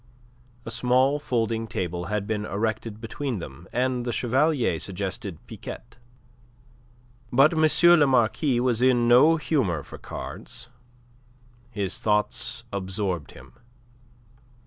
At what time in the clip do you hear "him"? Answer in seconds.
13.33-13.53